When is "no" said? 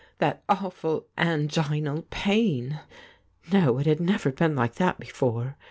3.53-3.77